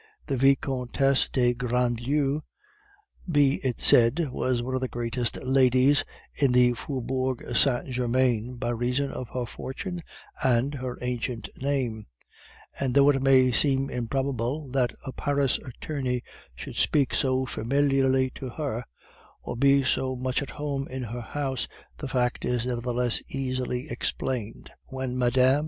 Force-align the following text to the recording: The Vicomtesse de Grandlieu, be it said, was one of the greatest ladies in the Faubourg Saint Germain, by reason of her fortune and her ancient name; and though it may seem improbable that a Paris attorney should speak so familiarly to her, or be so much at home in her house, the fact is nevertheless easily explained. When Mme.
The 0.25 0.35
Vicomtesse 0.35 1.29
de 1.29 1.53
Grandlieu, 1.53 2.41
be 3.31 3.59
it 3.63 3.79
said, 3.79 4.29
was 4.31 4.63
one 4.63 4.73
of 4.73 4.81
the 4.81 4.87
greatest 4.87 5.37
ladies 5.43 6.03
in 6.33 6.53
the 6.53 6.73
Faubourg 6.73 7.45
Saint 7.55 7.85
Germain, 7.85 8.55
by 8.55 8.69
reason 8.69 9.11
of 9.11 9.27
her 9.29 9.45
fortune 9.45 10.01
and 10.43 10.73
her 10.73 10.97
ancient 11.03 11.49
name; 11.55 12.07
and 12.79 12.95
though 12.95 13.11
it 13.11 13.21
may 13.21 13.51
seem 13.51 13.91
improbable 13.91 14.67
that 14.69 14.91
a 15.05 15.11
Paris 15.11 15.59
attorney 15.59 16.23
should 16.55 16.77
speak 16.77 17.13
so 17.13 17.45
familiarly 17.45 18.31
to 18.31 18.49
her, 18.49 18.83
or 19.43 19.55
be 19.55 19.83
so 19.83 20.15
much 20.15 20.41
at 20.41 20.49
home 20.49 20.87
in 20.87 21.03
her 21.03 21.21
house, 21.21 21.67
the 21.99 22.07
fact 22.07 22.43
is 22.43 22.65
nevertheless 22.65 23.21
easily 23.29 23.87
explained. 23.87 24.71
When 24.87 25.15
Mme. 25.15 25.59